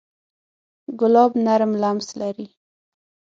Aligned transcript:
ګلاب 0.99 1.31
نرم 1.45 1.71
لمس 1.81 2.07
لري. 2.19 2.47